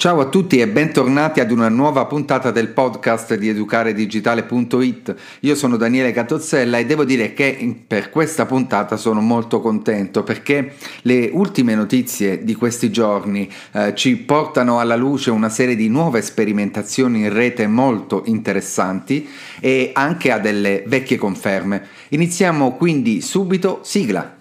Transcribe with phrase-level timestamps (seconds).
[0.00, 5.14] Ciao a tutti e bentornati ad una nuova puntata del podcast di educaredigitale.it.
[5.40, 10.72] Io sono Daniele Catozzella e devo dire che per questa puntata sono molto contento perché
[11.02, 16.22] le ultime notizie di questi giorni eh, ci portano alla luce una serie di nuove
[16.22, 19.28] sperimentazioni in rete molto interessanti
[19.60, 21.86] e anche a delle vecchie conferme.
[22.08, 24.38] Iniziamo quindi subito, sigla.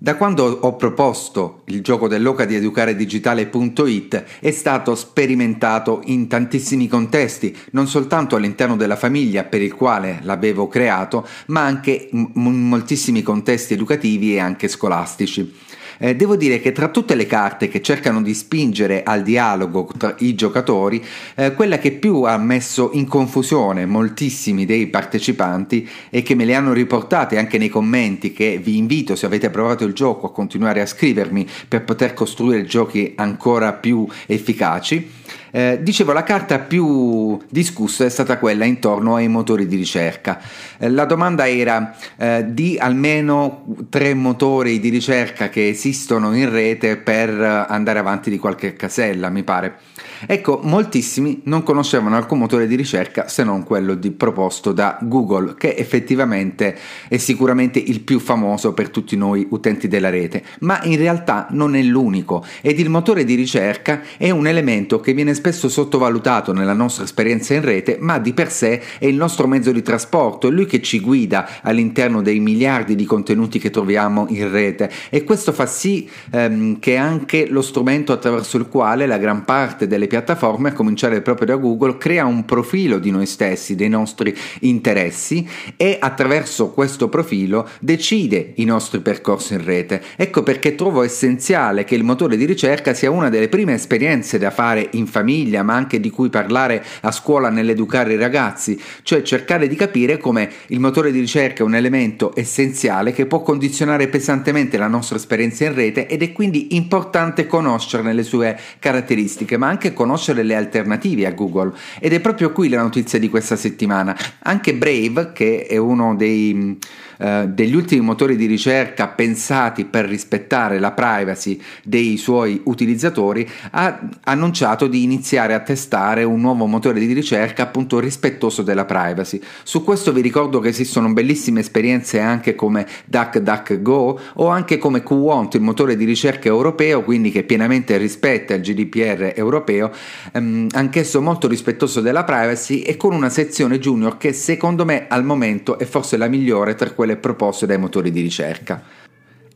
[0.00, 7.56] Da quando ho proposto il gioco dell'oca di educaredigitale.it è stato sperimentato in tantissimi contesti,
[7.72, 13.72] non soltanto all'interno della famiglia per il quale l'avevo creato, ma anche in moltissimi contesti
[13.72, 15.52] educativi e anche scolastici.
[15.98, 20.14] Eh, devo dire che tra tutte le carte che cercano di spingere al dialogo tra
[20.18, 26.36] i giocatori, eh, quella che più ha messo in confusione moltissimi dei partecipanti e che
[26.36, 30.26] me le hanno riportate anche nei commenti che vi invito se avete provato il gioco
[30.26, 35.16] a continuare a scrivermi per poter costruire giochi ancora più efficaci
[35.50, 40.40] eh, dicevo, la carta più discussa è stata quella intorno ai motori di ricerca.
[40.78, 46.96] Eh, la domanda era eh, di almeno tre motori di ricerca che esistono in rete
[46.96, 49.78] per andare avanti di qualche casella, mi pare.
[50.26, 55.54] Ecco, moltissimi non conoscevano alcun motore di ricerca se non quello di, proposto da Google,
[55.56, 56.76] che effettivamente
[57.08, 61.76] è sicuramente il più famoso per tutti noi utenti della rete, ma in realtà non
[61.76, 62.44] è l'unico.
[62.60, 67.54] Ed il motore di ricerca è un elemento che viene spesso sottovalutato nella nostra esperienza
[67.54, 70.82] in rete, ma di per sé è il nostro mezzo di trasporto, è lui che
[70.82, 74.90] ci guida all'interno dei miliardi di contenuti che troviamo in rete.
[75.10, 79.86] E questo fa sì ehm, che anche lo strumento attraverso il quale la gran parte
[79.86, 84.36] delle piattaforme, a cominciare proprio da Google, crea un profilo di noi stessi, dei nostri
[84.60, 90.02] interessi e attraverso questo profilo decide i nostri percorsi in rete.
[90.16, 94.50] Ecco perché trovo essenziale che il motore di ricerca sia una delle prime esperienze da
[94.50, 99.68] fare in famiglia, ma anche di cui parlare a scuola nell'educare i ragazzi, cioè cercare
[99.68, 104.78] di capire come il motore di ricerca è un elemento essenziale che può condizionare pesantemente
[104.78, 109.92] la nostra esperienza in rete ed è quindi importante conoscerne le sue caratteristiche, ma anche
[109.98, 114.16] conoscere le alternative a Google ed è proprio qui la notizia di questa settimana.
[114.44, 116.78] Anche Brave, che è uno dei
[117.18, 124.08] eh, degli ultimi motori di ricerca pensati per rispettare la privacy dei suoi utilizzatori, ha
[124.22, 129.40] annunciato di iniziare a testare un nuovo motore di ricerca appunto rispettoso della privacy.
[129.64, 135.54] Su questo vi ricordo che esistono bellissime esperienze anche come DuckDuckGo o anche come QWant,
[135.54, 139.87] il motore di ricerca europeo, quindi che pienamente rispetta il GDPR europeo,
[140.32, 145.24] ehm, anch'esso molto rispettoso della privacy e con una sezione junior che secondo me al
[145.24, 148.82] momento è forse la migliore tra quelle proposte dai motori di ricerca.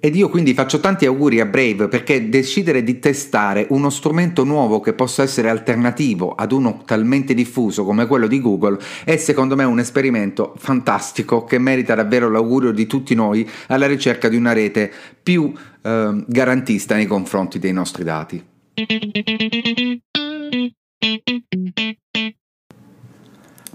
[0.04, 4.80] Ed io quindi faccio tanti auguri a Brave perché decidere di testare uno strumento nuovo
[4.80, 9.62] che possa essere alternativo ad uno talmente diffuso come quello di Google è secondo me
[9.62, 14.90] un esperimento fantastico che merita davvero l'augurio di tutti noi alla ricerca di una rete
[15.22, 18.44] più eh, garantista nei confronti dei nostri dati.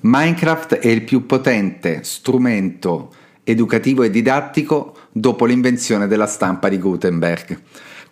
[0.01, 3.11] Minecraft è il più potente strumento
[3.43, 7.61] educativo e didattico dopo l'invenzione della stampa di Gutenberg.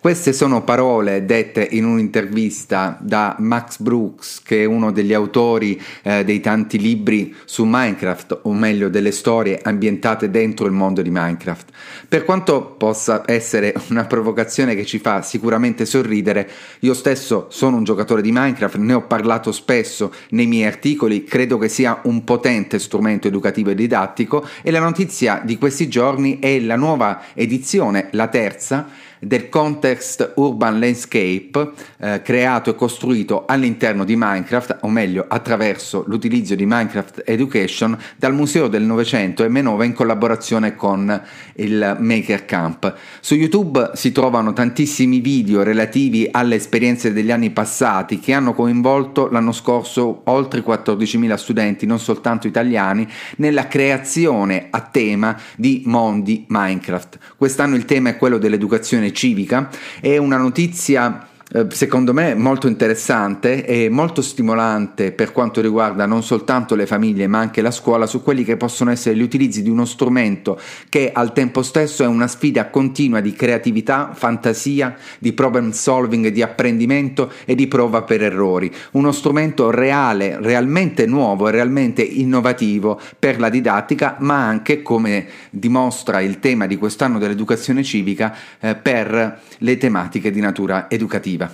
[0.06, 6.22] Queste sono parole dette in un'intervista da Max Brooks, che è uno degli autori eh,
[6.22, 11.70] dei tanti libri su Minecraft, o meglio delle storie ambientate dentro il mondo di Minecraft.
[12.06, 17.82] Per quanto possa essere una provocazione che ci fa sicuramente sorridere, io stesso sono un
[17.82, 22.78] giocatore di Minecraft, ne ho parlato spesso nei miei articoli, credo che sia un potente
[22.78, 28.28] strumento educativo e didattico e la notizia di questi giorni è la nuova edizione, la
[28.28, 28.88] terza,
[29.20, 36.54] del Context Urban Landscape eh, creato e costruito all'interno di Minecraft, o meglio attraverso l'utilizzo
[36.54, 41.22] di Minecraft Education dal Museo del Novecento e Menova in collaborazione con
[41.56, 42.94] il Maker Camp.
[43.20, 49.28] Su YouTube si trovano tantissimi video relativi alle esperienze degli anni passati che hanno coinvolto
[49.30, 53.06] l'anno scorso oltre 14.000 studenti, non soltanto italiani,
[53.36, 57.18] nella creazione a tema di mondi Minecraft.
[57.36, 59.68] Quest'anno il tema è quello dell'educazione civica.
[60.00, 61.26] È una notizia
[61.68, 67.38] secondo me molto interessante e molto stimolante per quanto riguarda non soltanto le famiglie ma
[67.38, 70.58] anche la scuola su quelli che possono essere gli utilizzi di uno strumento
[70.88, 76.42] che al tempo stesso è una sfida continua di creatività, fantasia, di problem solving, di
[76.42, 78.72] apprendimento e di prova per errori.
[78.92, 86.20] Uno strumento reale, realmente nuovo e realmente innovativo per la didattica ma anche come dimostra
[86.20, 91.45] il tema di quest'anno dell'educazione civica eh, per le tematiche di natura educativa.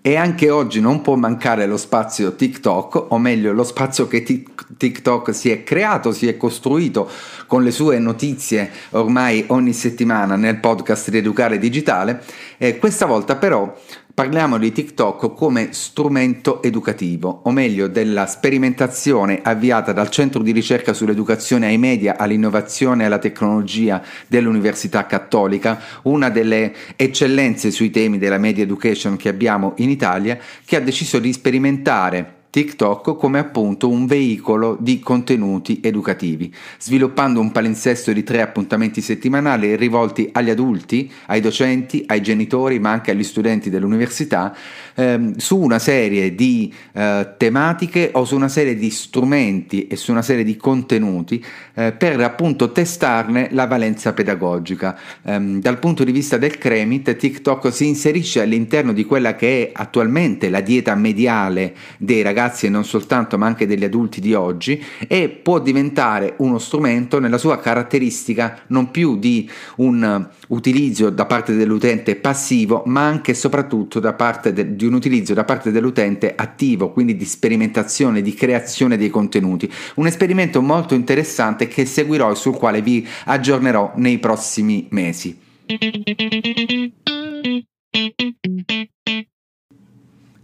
[0.00, 5.34] E anche oggi non può mancare lo spazio TikTok, o meglio lo spazio che TikTok
[5.34, 7.10] si è creato, si è costruito
[7.46, 12.22] con le sue notizie ormai ogni settimana nel podcast di Digitale.
[12.56, 13.76] E questa volta però
[14.18, 20.92] parliamo di TikTok come strumento educativo, o meglio della sperimentazione avviata dal Centro di ricerca
[20.92, 28.38] sull'educazione ai media, all'innovazione e alla tecnologia dell'Università Cattolica, una delle eccellenze sui temi della
[28.38, 34.06] media education che abbiamo in Italia, che ha deciso di sperimentare TikTok come appunto un
[34.06, 41.40] veicolo di contenuti educativi, sviluppando un palinsesto di tre appuntamenti settimanali rivolti agli adulti, ai
[41.40, 44.56] docenti, ai genitori, ma anche agli studenti dell'università,
[44.96, 50.10] ehm, su una serie di eh, tematiche o su una serie di strumenti e su
[50.10, 51.44] una serie di contenuti
[51.74, 54.98] eh, per appunto testarne la valenza pedagogica.
[55.22, 59.70] Ehm, dal punto di vista del Cremit, TikTok si inserisce all'interno di quella che è
[59.72, 64.32] attualmente la dieta mediale dei ragazzi ragazzi e non soltanto, ma anche degli adulti di
[64.32, 71.26] oggi e può diventare uno strumento nella sua caratteristica non più di un utilizzo da
[71.26, 75.70] parte dell'utente passivo, ma anche e soprattutto da parte de- di un utilizzo da parte
[75.70, 79.70] dell'utente attivo, quindi di sperimentazione, di creazione dei contenuti.
[79.96, 85.46] Un esperimento molto interessante che seguirò e sul quale vi aggiornerò nei prossimi mesi.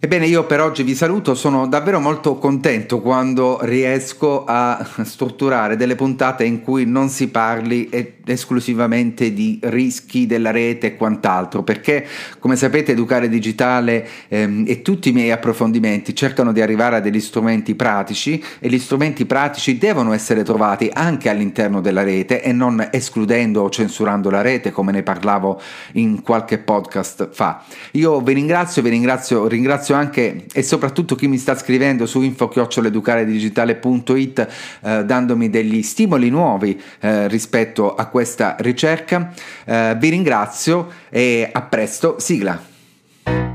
[0.04, 5.94] Ebbene, io per oggi vi saluto, sono davvero molto contento quando riesco a strutturare delle
[5.94, 7.88] puntate in cui non si parli
[8.26, 12.06] esclusivamente di rischi della rete e quant'altro, perché
[12.38, 17.20] come sapete Educare Digitale ehm, e tutti i miei approfondimenti cercano di arrivare a degli
[17.20, 22.88] strumenti pratici e gli strumenti pratici devono essere trovati anche all'interno della rete e non
[22.90, 25.58] escludendo o censurando la rete come ne parlavo
[25.92, 27.62] in qualche podcast fa.
[27.92, 29.48] Io vi ringrazio, vi ringrazio,
[29.94, 34.48] ringrazio anche e soprattutto chi mi sta scrivendo su info-educaredigitale.it
[34.82, 39.32] eh, dandomi degli stimoli nuovi eh, rispetto a questa ricerca.
[39.64, 43.53] Eh, vi ringrazio e a presto, sigla.